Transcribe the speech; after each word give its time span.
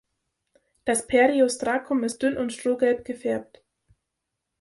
Das 0.83 1.05
Periostracum 1.05 2.03
ist 2.03 2.23
dünn 2.23 2.35
und 2.35 2.51
strohgelb 2.51 3.05
gefärbt. 3.05 3.61